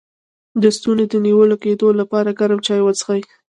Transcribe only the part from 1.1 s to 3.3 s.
نیول کیدو لپاره ګرم چای وڅښئ